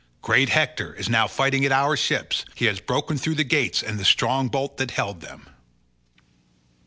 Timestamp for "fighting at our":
1.27-1.95